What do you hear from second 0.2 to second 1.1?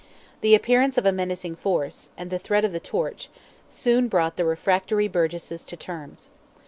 The appearance of